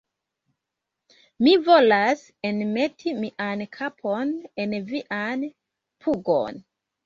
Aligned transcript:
Mi 1.47 1.53
volas 1.67 2.23
enmeti 2.51 3.15
mian 3.21 3.63
kapon 3.79 4.35
en 4.67 4.77
vian 4.91 5.49
pugon! 6.05 6.63